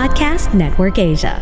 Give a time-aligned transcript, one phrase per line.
[0.00, 1.36] Podcast Network Asia.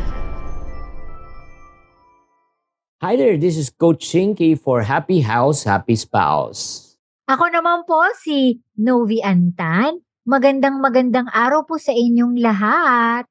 [2.98, 6.98] Hi there, this is Coach Shinky for Happy House, Happy Spouse.
[7.30, 10.02] Ako naman po si Novi Antan.
[10.27, 13.30] Magandang magandang araw po sa inyong lahat.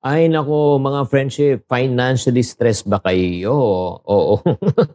[0.00, 3.52] Ay nako mga friendship, financially stressed ba kayo?
[4.08, 4.40] Oo.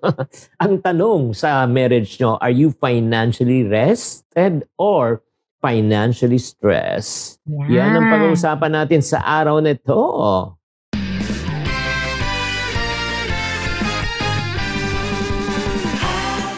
[0.66, 5.22] Ang tanong sa marriage nyo, are you financially rested or
[5.62, 7.42] financially stressed?
[7.50, 7.70] Yan.
[7.70, 10.02] Yan ang pag-uusapan natin sa araw na ito.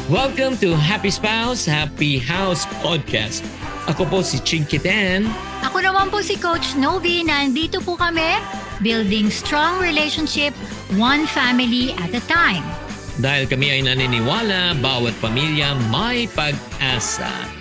[0.09, 3.45] Welcome to Happy Spouse, Happy House Podcast.
[3.85, 5.30] Ako po si Chinky Dan.
[5.61, 7.22] Ako naman po si Coach Novi.
[7.22, 8.41] Nandito po kami,
[8.81, 10.58] building strong relationship,
[10.97, 12.66] one family at a time.
[13.22, 17.59] Dahil kami ay naniniwala, bawat pamilya may pag-asa.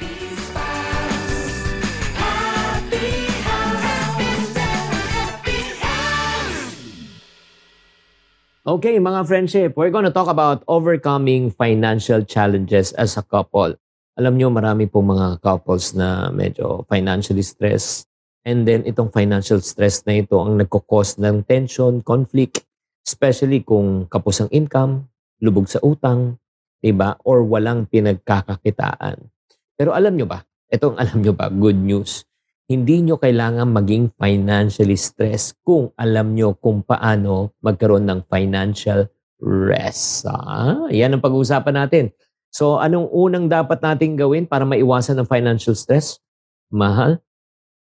[8.68, 13.72] Okay, mga friendship, we're to talk about overcoming financial challenges as a couple.
[14.20, 18.04] Alam nyo, marami pong mga couples na medyo financially stressed.
[18.44, 22.60] And then, itong financial stress na ito ang nagkukos ng tension, conflict,
[23.08, 25.08] especially kung kapos ang income,
[25.40, 26.36] lubog sa utang,
[26.84, 27.16] diba?
[27.24, 29.32] Or walang pinagkakakitaan.
[29.80, 32.28] Pero alam nyo ba, itong alam nyo ba, good news,
[32.68, 39.08] hindi nyo kailangan maging financially stressed kung alam nyo kung paano magkaroon ng financial
[39.40, 40.28] rest.
[40.28, 42.04] Ah, yan ang pag-uusapan natin.
[42.52, 46.20] So, anong unang dapat nating gawin para maiwasan ng financial stress?
[46.68, 47.24] Mahal?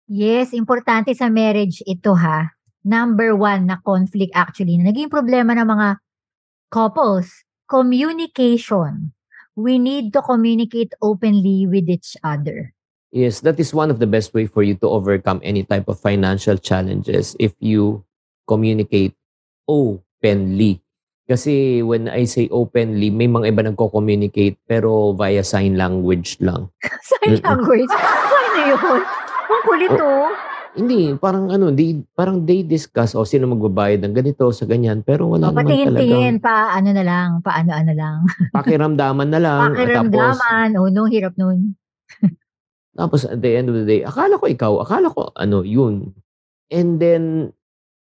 [0.06, 2.54] Yes, importante sa marriage ito ha.
[2.86, 5.88] Number one na conflict actually na naging problema ng mga
[6.70, 9.10] couples, communication.
[9.58, 12.75] We need to communicate openly with each other.
[13.14, 16.00] Yes, that is one of the best way for you to overcome any type of
[16.00, 18.02] financial challenges if you
[18.50, 19.14] communicate
[19.68, 20.82] openly.
[21.26, 26.70] Kasi when I say openly, may mga iba nagko-communicate pero via sign language lang.
[27.10, 27.90] Sign language.
[27.90, 29.02] Ano yun?
[29.46, 30.30] Ang kulit oh.
[30.76, 35.32] Hindi, parang ano, they, parang they discuss o sino magbabayad ng ganito sa ganyan pero
[35.32, 38.18] wala naman Patingin-tingin talagang pa ano na lang, pa ano-ano lang.
[38.52, 39.60] pakiramdaman na lang.
[39.72, 40.68] Tapos, Pakiramdaman.
[40.76, 41.74] Oh, no, hirap nun.
[42.96, 46.16] Tapos at the end of the day, akala ko ikaw, akala ko ano, yun.
[46.72, 47.52] And then,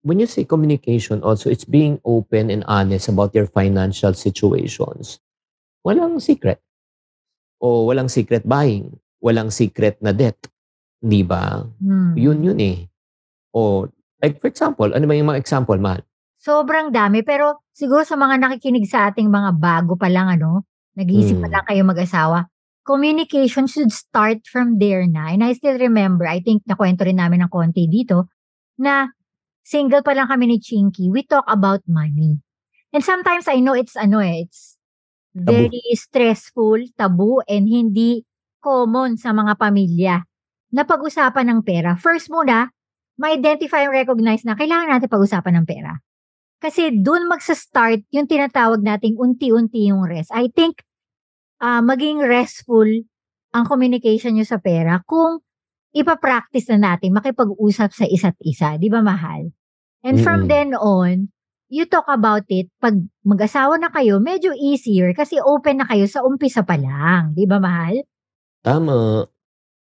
[0.02, 5.20] when you say communication also, it's being open and honest about your financial situations.
[5.84, 6.64] Walang secret.
[7.60, 8.96] O walang secret buying.
[9.20, 10.40] Walang secret na debt.
[10.98, 11.62] Di ba?
[11.84, 12.16] Hmm.
[12.18, 12.78] Yun yun eh.
[13.54, 13.86] O,
[14.24, 16.02] like for example, ano ba yung mga example, mahal?
[16.38, 17.22] Sobrang dami.
[17.26, 20.64] Pero siguro sa mga nakikinig sa ating mga bago pa lang, ano,
[20.98, 21.54] nag-iisip pa Mm.
[21.54, 22.38] lang kayo mag-asawa,
[22.88, 25.36] communication should start from there na.
[25.36, 28.32] And I still remember, I think nakwento rin namin ng konti dito,
[28.80, 29.12] na
[29.68, 32.40] single pa lang kami ni Chinky, we talk about money.
[32.96, 34.80] And sometimes I know it's ano eh, it's
[35.36, 38.24] very stressful, tabu, and hindi
[38.64, 40.24] common sa mga pamilya
[40.72, 42.00] na pag-usapan ng pera.
[42.00, 42.72] First muna,
[43.20, 46.00] ma-identify and recognize na kailangan natin pag-usapan ng pera.
[46.58, 50.32] Kasi doon magsa-start yung tinatawag nating unti-unti yung rest.
[50.34, 50.87] I think
[51.58, 52.88] ah maging restful
[53.56, 55.42] ang communication nyo sa pera kung
[55.96, 58.78] ipapractice na natin makipag-usap sa isa't isa.
[58.78, 59.50] Di ba, mahal?
[60.06, 60.52] And from Mm-mm.
[60.52, 61.34] then on,
[61.74, 62.70] you talk about it.
[62.78, 67.34] Pag mag-asawa na kayo, medyo easier kasi open na kayo sa umpisa pa lang.
[67.34, 68.06] Di ba, mahal?
[68.62, 69.26] Tama.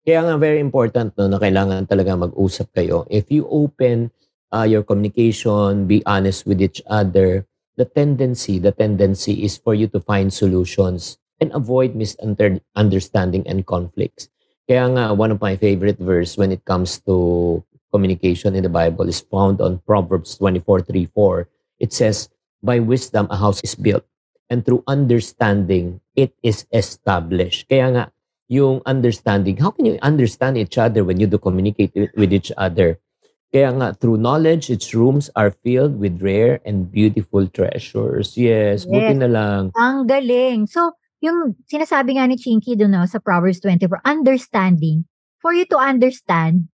[0.02, 3.06] Kaya nga very important no, na kailangan talaga mag-usap kayo.
[3.12, 4.10] If you open
[4.50, 7.46] uh, your communication, be honest with each other,
[7.78, 14.30] the tendency, the tendency is for you to find solutions and avoid misunderstanding and conflicts.
[14.68, 19.10] Kaya nga, one of my favorite verse when it comes to communication in the Bible
[19.10, 21.50] is found on Proverbs 24, 3, 4.
[21.80, 22.30] It says,
[22.62, 24.04] By wisdom a house is built,
[24.50, 27.72] and through understanding it is established.
[27.72, 28.04] Kaya nga,
[28.50, 33.00] yung understanding, how can you understand each other when you do communicate with, each other?
[33.50, 38.38] Kaya nga, through knowledge, its rooms are filled with rare and beautiful treasures.
[38.38, 39.22] Yes, buti Yes.
[39.24, 39.62] na lang.
[39.74, 40.70] Ang galing.
[40.70, 45.04] So, yung sinasabi nga ni Chinky doon no, sa Proverbs 24, understanding.
[45.40, 46.68] For you to understand,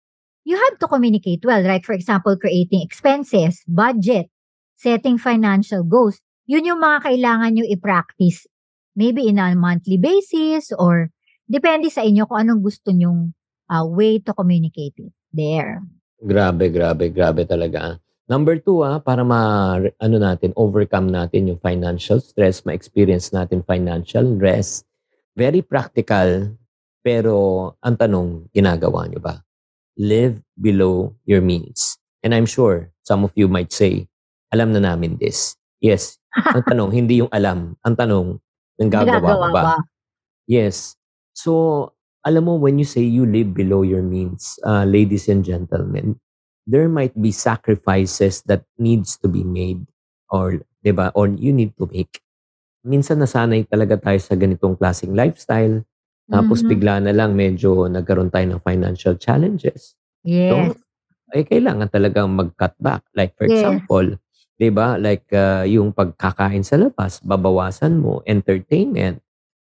[0.47, 1.83] you have to communicate well, right?
[1.83, 4.31] For example, creating expenses, budget,
[4.79, 6.23] setting financial goals.
[6.47, 8.47] Yun yung mga kailangan nyo i-practice.
[8.95, 11.11] Maybe in a monthly basis or
[11.47, 13.35] depende sa inyo kung anong gusto nyong
[13.71, 15.15] uh, way to communicate it.
[15.33, 15.81] There.
[16.23, 17.99] Grabe, grabe, grabe talaga.
[18.33, 24.25] Number two, ah, para ma, ano natin, overcome natin yung financial stress, ma-experience natin financial
[24.41, 24.89] rest.
[25.37, 26.57] Very practical,
[27.05, 27.37] pero
[27.85, 29.37] ang tanong, ginagawa nyo ba?
[30.01, 32.01] Live below your means.
[32.25, 34.09] And I'm sure some of you might say,
[34.49, 35.61] alam na namin this.
[35.85, 36.17] Yes.
[36.57, 37.77] Ang tanong, hindi yung alam.
[37.85, 38.41] Ang tanong,
[38.81, 39.53] nanggagawa ba?
[39.53, 39.65] ba?
[40.49, 40.97] Yes.
[41.37, 41.93] So,
[42.25, 46.17] alam mo, when you say you live below your means, uh, ladies and gentlemen,
[46.67, 49.85] there might be sacrifices that needs to be made
[50.31, 52.23] or, di ba, or you need to make.
[52.87, 55.85] Minsan nasanay talaga tayo sa ganitong klaseng lifestyle.
[56.33, 56.69] Tapos Mhm.
[56.69, 59.95] bigla na lang medyo nagkaroon tayo ng financial challenges.
[60.25, 60.75] Yes.
[61.33, 63.05] Eh, kailangan talagang mag-cut back.
[63.17, 63.53] Like for Yes.
[63.53, 64.21] example,
[64.61, 69.21] di ba, like uh, yung pagkakain sa labas, babawasan mo, entertainment,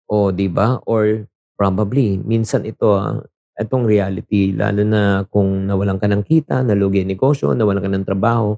[0.08, 1.28] o di ba, or
[1.60, 3.20] probably, minsan ito, ah,
[3.58, 8.08] itong reality, lalo na kung nawalan ka ng kita, nalugi ang negosyo, nawalan ka ng
[8.08, 8.54] trabaho,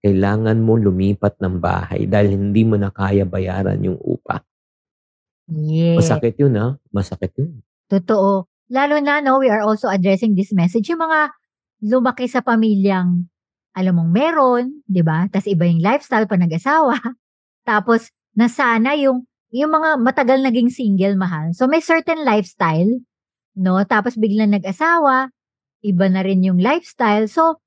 [0.00, 4.40] kailangan mo lumipat ng bahay dahil hindi mo na kaya bayaran yung upa.
[5.48, 6.00] Yes.
[6.00, 6.76] Masakit yun, ha?
[6.92, 7.60] Masakit yun.
[7.88, 8.48] Totoo.
[8.68, 10.92] Lalo na, no, we are also addressing this message.
[10.92, 11.32] Yung mga
[11.84, 13.28] lumaki sa pamilyang,
[13.72, 15.24] alam mong meron, di ba?
[15.32, 17.00] Tapos iba yung lifestyle pa nag-asawa.
[17.68, 21.52] Tapos, nasana yung, yung mga matagal naging single, mahal.
[21.56, 23.00] So, may certain lifestyle,
[23.58, 23.82] no?
[23.82, 25.34] Tapos, biglang nag-asawa,
[25.82, 27.26] iba na rin yung lifestyle.
[27.26, 27.60] So,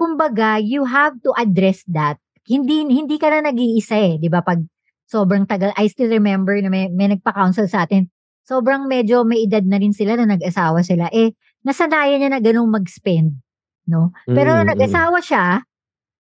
[0.00, 2.18] kumbaga, you have to address that.
[2.42, 4.42] Hindi, hindi ka na nag-iisa eh, di ba?
[4.42, 4.66] Pag
[5.06, 8.10] sobrang tagal, I still remember na may, may nagpa-counsel sa atin,
[8.42, 11.06] sobrang medyo may edad na rin sila na nag-asawa sila.
[11.14, 13.38] Eh, nasanayan niya na ganung mag-spend.
[13.86, 14.10] No?
[14.26, 14.68] Pero Mm, mm.
[14.74, 15.62] nag-asawa siya,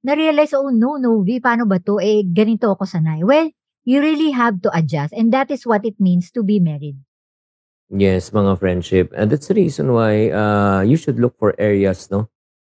[0.01, 1.99] na-realize, oh no, no, V, paano ba to?
[2.01, 3.21] Eh, ganito ako sanay.
[3.21, 3.51] Well,
[3.87, 5.13] you really have to adjust.
[5.13, 6.97] And that is what it means to be married.
[7.89, 9.13] Yes, mga friendship.
[9.15, 12.27] And that's the reason why uh, you should look for areas, no?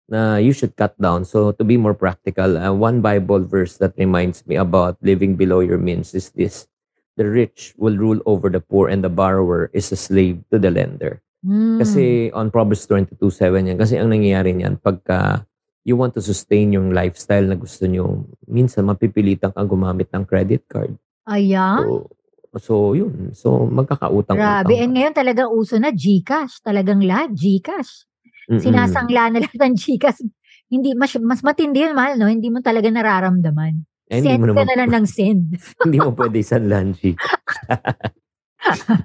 [0.08, 1.24] Na you should cut down.
[1.24, 5.60] So to be more practical, uh, one Bible verse that reminds me about living below
[5.60, 6.68] your means is this.
[7.16, 10.70] The rich will rule over the poor and the borrower is a slave to the
[10.70, 11.24] lender.
[11.40, 11.80] Mm.
[11.80, 13.78] Kasi on Proverbs 22.7 yan.
[13.80, 15.48] Kasi ang nangyayari niyan, pagka
[15.86, 20.66] you want to sustain yung lifestyle na gusto nyo, minsan mapipilitan kang gumamit ng credit
[20.68, 20.92] card.
[21.30, 21.86] Ayan.
[21.86, 22.10] So,
[22.56, 23.32] so yun.
[23.36, 24.76] So magkakautang Grabe.
[24.80, 26.60] And ngayon talagang uso na Gcash.
[26.64, 28.08] Talagang lahat Gcash.
[28.46, 30.22] Sinasangla na lahat ng Gcash.
[30.66, 32.26] Hindi, mas, mas matindi yun, mahal, no?
[32.26, 33.86] Hindi mo talaga nararamdaman.
[34.10, 35.44] Eh, send mo ka naman na lang ng send.
[35.86, 37.14] hindi mo pwede isang lunch.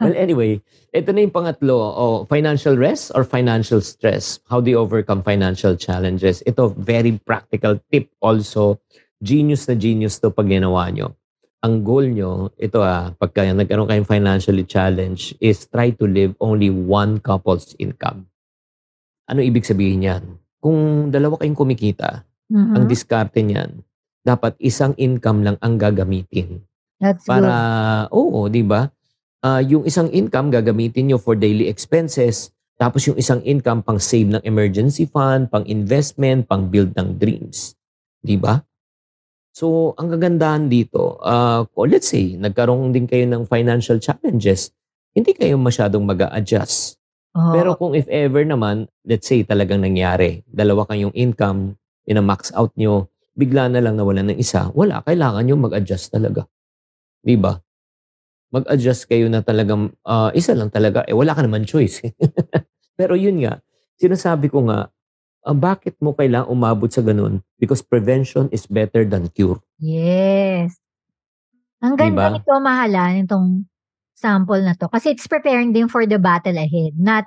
[0.02, 0.62] well, anyway,
[0.94, 1.78] ito na yung pangatlo.
[1.78, 4.42] Oh, financial rest or financial stress?
[4.50, 6.42] How do you overcome financial challenges?
[6.50, 8.82] Ito, very practical tip also.
[9.22, 11.14] Genius na genius to pag ginawa nyo.
[11.62, 16.74] Ang goal nyo, ito ah, pagka nagkaroon kayong financially challenge, is try to live only
[16.74, 18.26] one couple's income.
[19.30, 20.24] Ano ibig sabihin yan?
[20.58, 22.74] Kung dalawa kayong kumikita, Mhm.
[22.74, 23.78] ang diskarte niyan,
[24.26, 26.66] dapat isang income lang ang gagamitin.
[26.98, 27.54] That's Para,
[28.10, 28.18] good.
[28.18, 28.90] oo, di ba?
[29.46, 32.50] Ah, yung isang income gagamitin nyo for daily expenses,
[32.82, 37.78] tapos yung isang income pang save ng emergency fund, pang investment, pang build ng dreams.
[38.18, 38.66] Di ba?
[39.52, 44.72] So, ang kagandahan dito, uh, let's say, nagkaroon din kayo ng financial challenges,
[45.12, 47.02] hindi kayo masyadong mag adjust
[47.32, 47.54] Oo.
[47.56, 53.08] Pero kung if ever naman, let's say talagang nangyari, dalawa kayong income, ina-max out nyo,
[53.40, 56.44] bigla na lang nawalan ng isa, wala, kailangan nyo mag-adjust talaga.
[57.24, 57.56] Di ba?
[58.52, 62.04] Mag-adjust kayo na talagang, ah, isa lang talaga, eh wala ka naman choice.
[63.00, 63.64] Pero yun nga,
[63.96, 64.92] sinasabi ko nga,
[65.46, 67.42] ah, bakit mo kailangang umabot sa ganun?
[67.58, 69.62] Because prevention is better than cure.
[69.82, 70.78] Yes.
[71.82, 72.38] Ang ganda Diba?
[72.38, 73.66] nito, mahala, nitong
[74.14, 74.86] sample na to.
[74.86, 76.94] Kasi it's preparing them for the battle ahead.
[76.94, 77.26] Not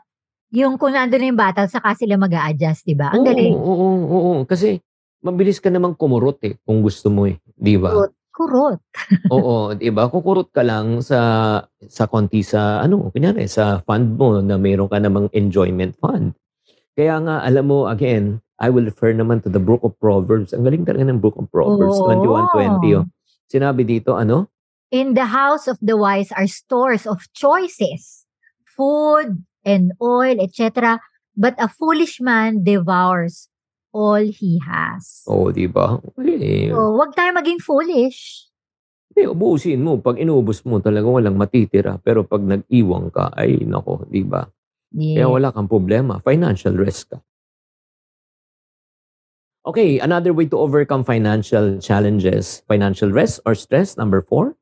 [0.55, 3.11] yung kung nandun na yung battle, saka sila mag adjust di ba?
[3.11, 3.55] Ang Oo, galing.
[3.59, 4.33] Oo, oo, oo.
[4.47, 4.79] Kasi
[5.27, 7.43] mabilis ka namang kumurot eh, kung gusto mo eh.
[7.59, 7.91] Di ba?
[7.91, 8.15] Kurot.
[8.35, 8.83] Kurot.
[9.35, 10.11] Oo, 'di ba?
[10.11, 14.99] Kukurot ka lang sa sa konti sa ano, kunyari sa fund mo na mayroon ka
[14.99, 16.35] namang enjoyment fund.
[16.95, 20.55] Kaya nga alam mo again, I will refer naman to the book of Proverbs.
[20.55, 22.07] Ang galing talaga ng book of Proverbs Oo.
[22.07, 23.03] 21:20.
[23.03, 23.05] Oh.
[23.51, 24.47] Sinabi dito ano?
[24.95, 28.31] In the house of the wise are stores of choices,
[28.63, 31.03] food and oil, etc.
[31.35, 33.51] But a foolish man devours
[33.91, 35.27] all he has.
[35.27, 35.99] Oh, 'di ba?
[36.23, 38.51] Eh, So, wag tayo maging foolish.
[39.15, 39.99] eh, ubusin mo.
[39.99, 41.99] Pag inubos mo, talagang walang matitira.
[42.03, 44.47] Pero pag nag-iwang ka, ay nako, 'di ba?
[44.95, 45.31] Kaya Yeah.
[45.31, 46.23] wala kang problema.
[46.23, 47.19] Financial risk ka.
[49.65, 54.55] Okay, another way to overcome financial challenges, financial risk or stress, number four.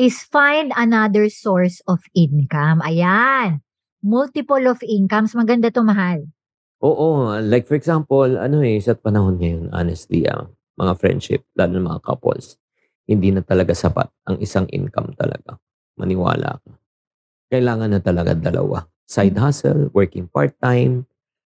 [0.00, 2.80] is find another source of income.
[2.80, 3.60] Ayan.
[4.00, 5.36] Multiple of incomes.
[5.36, 6.24] Maganda to mahal.
[6.80, 10.48] Oo, like for example, ano eh, sa panahon ngayon, honestly, ah,
[10.80, 12.56] mga friendship, lalo na mga couples,
[13.04, 15.60] hindi na talaga sapat ang isang income talaga.
[16.00, 16.72] Maniwala ka.
[17.52, 18.80] Kailangan na talaga dalawa.
[19.10, 21.10] Side hustle, working part-time,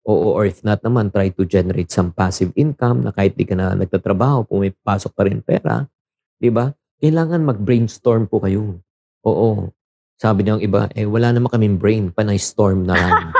[0.06, 3.58] Oo, or if not naman, try to generate some passive income na kahit di ka
[3.58, 5.90] na nagtatrabaho, pumipasok pa rin pera.
[6.38, 6.70] Di ba?
[7.02, 8.78] Kailangan mag-brainstorm po kayo.
[9.26, 9.74] Oo.
[10.22, 13.34] Sabi ng iba, eh wala naman kaming brain, panay storm na lang.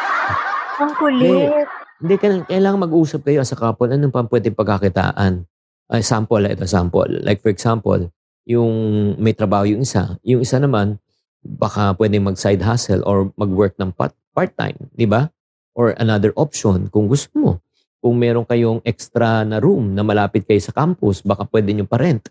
[0.86, 1.66] Ang kulit.
[1.98, 3.90] Hindi, kailangan, kailangan mag-usap kayo as a couple.
[3.90, 5.42] Anong pa pwedeng pagkakitaan?
[5.90, 7.26] Uh, sample, ito sample.
[7.26, 8.06] Like for example,
[8.46, 8.72] yung
[9.18, 11.02] may trabaho yung isa, yung isa naman,
[11.44, 15.28] baka pwedeng mag-side hustle or mag-work ng part- part-time, di ba?
[15.76, 17.52] Or another option, kung gusto mo.
[18.00, 22.28] Kung meron kayong extra na room na malapit kayo sa campus, baka pwede nyo pa-rent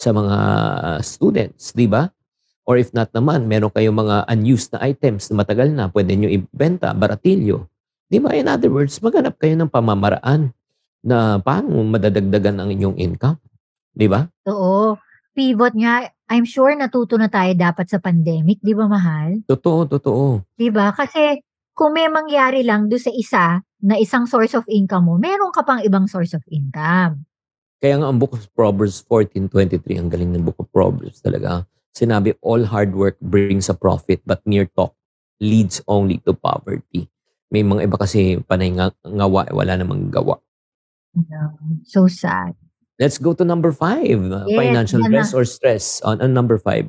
[0.00, 0.36] sa mga
[1.04, 2.08] students, di ba?
[2.64, 6.28] Or if not naman, meron kayong mga unused na items na matagal na, pwede nyo
[6.32, 7.68] ibenta, baratilyo.
[8.08, 8.32] Di ba?
[8.32, 10.52] In other words, maghanap kayo ng pamamaraan
[11.04, 13.36] na paano madadagdagan ang inyong income.
[13.92, 14.24] Di ba?
[14.48, 14.96] Oo.
[15.34, 19.42] Pivot nga, I'm sure natuto na tayo dapat sa pandemic, di ba mahal?
[19.50, 20.46] Totoo, totoo.
[20.54, 20.94] Di ba?
[20.94, 21.42] Kasi
[21.74, 25.66] kung may mangyari lang do sa isa na isang source of income mo, meron ka
[25.66, 27.26] pang ibang source of income.
[27.82, 31.66] Kaya nga ang Book of Proverbs 14.23, ang galing ng Book of Proverbs talaga.
[31.90, 34.94] Sinabi, all hard work brings a profit, but mere talk
[35.42, 37.10] leads only to poverty.
[37.50, 40.38] May mga iba kasi panay nga, ngawa, eh, wala namang gawa.
[41.14, 41.54] Yeah.
[41.84, 42.54] So sad.
[42.98, 44.22] Let's go to number five.
[44.46, 45.84] Yes, Financial stress or stress.
[46.06, 46.86] On, on number five.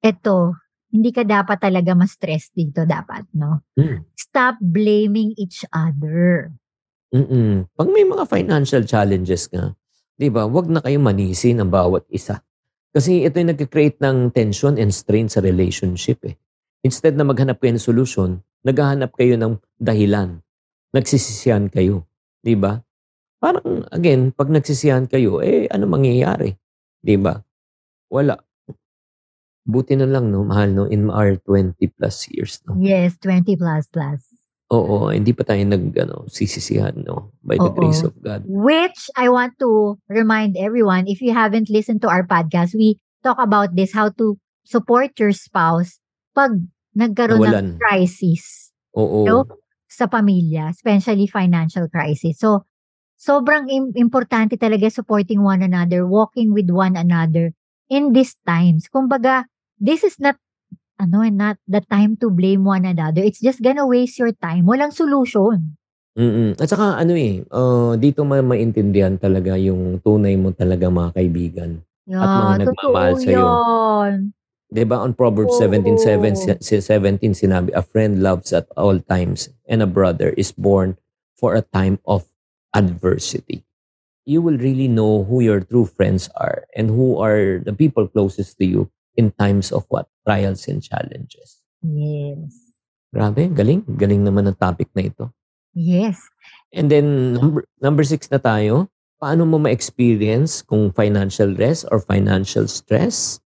[0.00, 0.56] Ito,
[0.94, 3.66] hindi ka dapat talaga ma-stress dito dapat, no?
[3.76, 4.08] Hmm.
[4.16, 6.54] Stop blaming each other.
[7.12, 7.68] Mm-mm.
[7.76, 9.76] Pag may mga financial challenges ka,
[10.16, 12.40] di ba, wag na kayo manisi ng bawat isa.
[12.94, 16.38] Kasi ito yung nag-create ng tension and strain sa relationship eh.
[16.86, 18.30] Instead na maghanap kayo ng solution,
[18.62, 20.40] naghahanap kayo ng dahilan.
[20.94, 22.06] Nagsisisiyan kayo.
[22.38, 22.78] Di ba?
[23.44, 26.56] Parang, again, pag nagsisiyan kayo, eh, ano mangyayari?
[27.04, 27.36] Di ba?
[28.08, 28.40] Wala.
[29.68, 32.72] Buti na lang, no, mahal, no, in our 20 plus years, no.
[32.80, 34.24] Yes, 20 plus plus.
[34.72, 37.76] Oo, hindi pa tayo nag, ano, sisisihan, no, by the Oo.
[37.76, 38.48] grace of God.
[38.48, 43.36] Which I want to remind everyone, if you haven't listened to our podcast, we talk
[43.36, 46.00] about this, how to support your spouse
[46.32, 46.64] pag
[46.96, 47.76] nagkaroon Nawalan.
[47.76, 49.28] ng crisis Oo.
[49.28, 49.44] no?
[49.94, 52.40] sa pamilya, especially financial crisis.
[52.40, 52.66] So,
[53.16, 57.54] sobrang im- importante talaga supporting one another, walking with one another
[57.88, 58.86] in these times.
[58.90, 60.36] Kumbaga, this is not
[60.98, 63.22] ano, not the time to blame one another.
[63.22, 64.66] It's just gonna waste your time.
[64.66, 65.74] Walang solution.
[66.14, 66.54] Mm.
[66.62, 71.70] At saka ano eh, uh, dito ma maintindihan talaga yung tunay mo talaga mga kaibigan.
[72.06, 73.42] Yeah, mga nagmamahal sa'yo.
[73.42, 74.14] yun.
[74.70, 75.62] 'Di ba on Proverbs Oo.
[75.62, 80.54] 17:7 si- si 17 sinabi, a friend loves at all times and a brother is
[80.54, 80.94] born
[81.34, 82.26] for a time of
[82.74, 83.64] adversity.
[84.26, 88.58] You will really know who your true friends are and who are the people closest
[88.58, 90.08] to you in times of what?
[90.26, 91.62] Trials and challenges.
[91.84, 92.74] Yes.
[93.14, 93.84] Grabe, galing.
[93.86, 95.30] Galing naman ang topic na ito.
[95.76, 96.18] Yes.
[96.72, 98.88] And then number, number six na tayo.
[99.20, 103.38] Paano mo ma-experience kung financial rest or financial stress?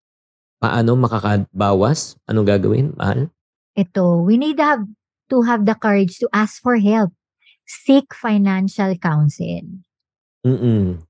[0.62, 2.16] Paano makakabawas?
[2.30, 3.30] Anong gagawin, mahal?
[3.74, 4.84] Ito, we need to have,
[5.30, 7.14] to have the courage to ask for help.
[7.68, 9.84] Seek financial counsel.
[10.40, 11.04] Mm-mm.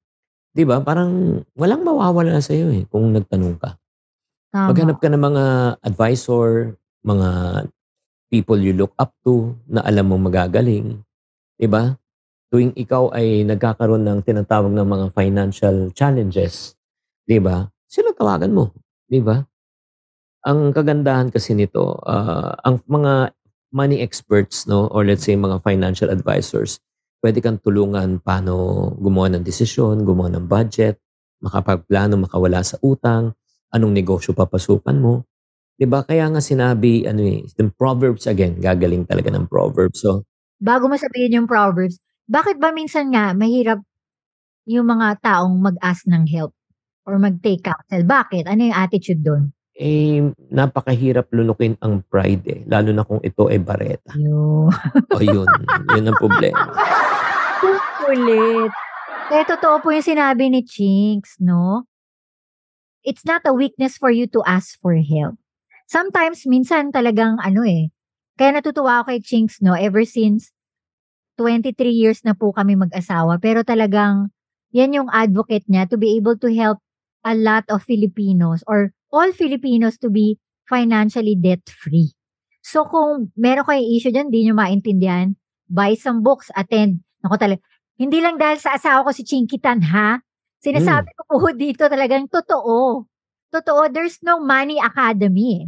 [0.50, 0.82] Di ba?
[0.82, 3.78] Parang walang mawawala sa iyo eh kung nagtanong ka.
[4.50, 4.74] Tama.
[4.74, 5.44] Maghanap ka ng mga
[5.86, 6.74] advisor,
[7.06, 7.28] mga
[8.26, 10.98] people you look up to na alam mo magagaling.
[11.54, 11.94] Di ba?
[12.48, 16.74] Tuwing ikaw ay nagkakaroon ng tinatawag ng mga financial challenges,
[17.28, 17.68] di ba?
[17.84, 18.72] Sino tawagan mo?
[19.04, 19.36] Di ba?
[20.48, 23.36] Ang kagandahan kasi nito, ah, ang mga
[23.70, 26.80] money experts, no, or let's say mga financial advisors,
[27.20, 30.96] pwede kang tulungan paano gumawa ng desisyon, gumawa ng budget,
[31.42, 33.34] makapagplano, makawala sa utang,
[33.74, 35.28] anong negosyo papasukan mo.
[35.78, 36.02] 'Di ba?
[36.02, 40.02] Kaya nga sinabi ano eh, yung Proverbs again, gagaling talaga ng Proverbs.
[40.02, 40.26] So,
[40.58, 43.78] Bago mo sabihin yung Proverbs, bakit ba minsan nga mahirap
[44.66, 46.52] yung mga taong mag-ask ng help
[47.06, 48.02] or mag-take counsel?
[48.02, 48.50] Bakit?
[48.50, 49.54] Ano yung attitude doon?
[49.78, 54.10] Eh napakahirap lunukin ang pride eh, lalo na kung ito ay bareta.
[54.18, 54.74] Yung
[55.14, 55.46] O yun,
[55.94, 56.66] yun ang problema.
[58.08, 58.72] kulit.
[59.28, 61.84] Eh, totoo po yung sinabi ni Chinks, no?
[63.04, 65.36] It's not a weakness for you to ask for help.
[65.84, 67.92] Sometimes, minsan talagang ano eh.
[68.40, 69.76] Kaya natutuwa ako kay Chinks, no?
[69.76, 70.48] Ever since
[71.36, 73.36] 23 years na po kami mag-asawa.
[73.38, 74.32] Pero talagang,
[74.72, 76.80] yan yung advocate niya to be able to help
[77.22, 80.36] a lot of Filipinos or all Filipinos to be
[80.68, 82.12] financially debt-free.
[82.60, 85.32] So kung meron kayong issue dyan, di nyo maintindihan,
[85.66, 87.00] buy some books, attend.
[87.24, 87.60] Ako talaga,
[87.96, 90.20] hindi lang dahil sa asawa ko si Chinkitan, ha?
[90.60, 93.08] Sinasabi ko po dito talagang totoo.
[93.48, 95.64] Totoo, there's no money academy.
[95.64, 95.66] eh.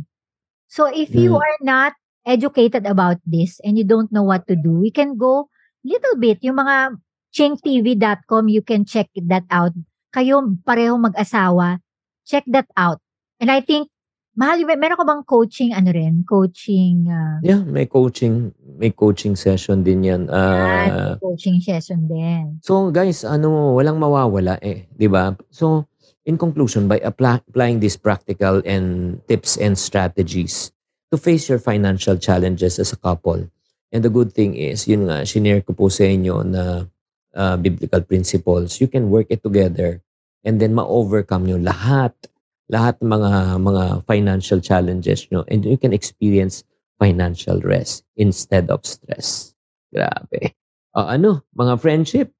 [0.68, 1.40] So if you Mm.
[1.40, 1.92] are not
[2.28, 5.48] educated about this and you don't know what to do, we can go
[5.80, 6.44] little bit.
[6.44, 7.00] Yung mga
[7.32, 9.72] chingtv.com, you can check that out.
[10.12, 11.80] Kayo pareho mag-asawa,
[12.28, 13.00] check that out.
[13.40, 13.88] And I think,
[14.36, 16.22] mahal, may, meron ka bang coaching, ano rin?
[16.28, 20.28] Coaching, uh, Yeah, may coaching, may coaching session din yan.
[20.28, 22.60] yan, Uh, coaching session din.
[22.60, 25.32] So guys, ano, walang mawawala eh, 'di ba?
[25.48, 25.88] So
[26.28, 30.68] in conclusion, by apply, applying these practical and tips and strategies
[31.08, 33.48] to face your financial challenges as a couple.
[33.90, 36.86] And the good thing is, yun nga, shinare ko po sa inyo na
[37.34, 38.78] uh, biblical principles.
[38.78, 40.04] You can work it together
[40.46, 42.14] and then ma-overcome nyo lahat,
[42.70, 46.62] lahat mga, mga financial challenges nyo and you can experience
[47.02, 49.52] financial rest instead of stress.
[49.90, 50.54] Grabe.
[50.94, 52.30] Ah, ano, mga friendship,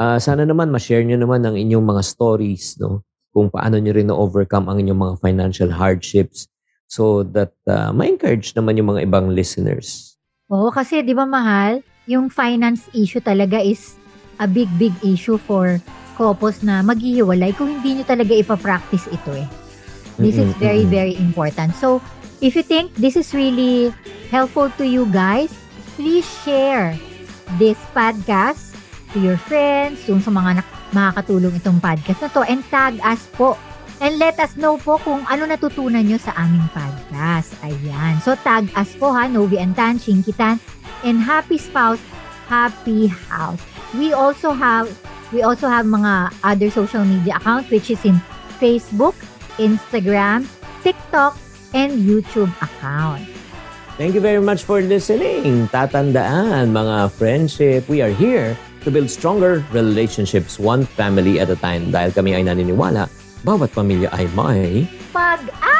[0.00, 3.04] Ah, sana naman ma-share nyo naman ang inyong mga stories, no?
[3.36, 6.48] Kung paano nyo rin na-overcome ang inyong mga financial hardships
[6.88, 10.16] so that uh, ma-encourage naman yung mga ibang listeners.
[10.48, 14.00] Oo, kasi di ba mahal, yung finance issue talaga is
[14.40, 15.76] a big, big issue for
[16.16, 19.59] couples na maghihiwalay kung hindi nyo talaga ipapractice ito eh.
[20.20, 21.74] This is very, very important.
[21.74, 22.00] So,
[22.40, 23.92] if you think this is really
[24.28, 25.50] helpful to you guys,
[25.96, 26.96] please share
[27.58, 28.76] this podcast
[29.12, 33.26] to your friends, yung sa mga nak- makakatulong itong podcast na to, and tag us
[33.34, 33.56] po.
[34.00, 37.52] And let us know po kung ano natutunan nyo sa aming podcast.
[37.60, 38.16] Ayan.
[38.24, 40.56] So, tag us po ha, Novi and Tan, Chinkitan,
[41.04, 42.00] and Happy Spouse,
[42.48, 43.60] Happy House.
[43.92, 44.88] We also have
[45.30, 48.18] we also have mga other social media accounts which is in
[48.56, 49.14] Facebook,
[49.60, 50.48] Instagram,
[50.80, 51.36] TikTok,
[51.76, 53.28] and YouTube account.
[54.00, 55.68] Thank you very much for listening.
[55.68, 61.92] Tatandaan, mga friendship, we are here to build stronger relationships one family at a time.
[61.92, 63.12] Dahil kami ay naniniwala,
[63.44, 65.79] bawat pamilya ay may Pag-asa!